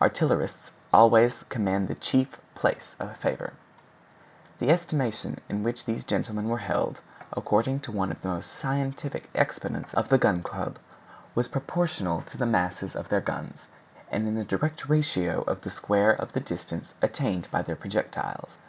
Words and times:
Artillerists 0.00 0.70
always 0.92 1.42
commanded 1.48 1.88
the 1.96 2.00
chief 2.00 2.38
place 2.54 2.94
of 3.00 3.16
favor. 3.16 3.54
The 4.60 4.70
estimation 4.70 5.40
in 5.48 5.64
which 5.64 5.86
these 5.86 6.04
gentlemen 6.04 6.48
were 6.48 6.58
held, 6.58 7.00
according 7.32 7.80
to 7.80 7.90
one 7.90 8.12
of 8.12 8.22
the 8.22 8.28
most 8.28 8.52
scientific 8.52 9.28
exponents 9.34 9.92
of 9.94 10.08
the 10.08 10.18
Gun 10.18 10.40
Club, 10.44 10.78
was 11.34 11.48
"proportional 11.48 12.22
to 12.28 12.38
the 12.38 12.46
masses 12.46 12.94
of 12.94 13.08
their 13.08 13.20
guns, 13.20 13.66
and 14.08 14.28
in 14.28 14.36
the 14.36 14.44
direct 14.44 14.88
ratio 14.88 15.42
of 15.48 15.62
the 15.62 15.70
square 15.70 16.12
of 16.12 16.32
the 16.32 16.38
distances 16.38 16.94
attained 17.02 17.48
by 17.50 17.60
their 17.62 17.74
projectiles." 17.74 18.50